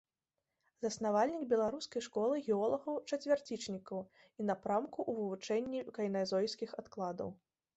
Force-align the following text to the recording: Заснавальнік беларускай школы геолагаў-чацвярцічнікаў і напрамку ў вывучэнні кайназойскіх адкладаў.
Заснавальнік 0.83 1.43
беларускай 1.51 2.03
школы 2.07 2.39
геолагаў-чацвярцічнікаў 2.47 3.99
і 4.39 4.41
напрамку 4.51 4.99
ў 5.09 5.21
вывучэнні 5.21 5.79
кайназойскіх 5.99 6.69
адкладаў. 6.85 7.29